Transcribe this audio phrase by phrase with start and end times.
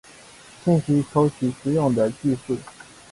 [0.63, 2.57] 信息抽取之用的技术。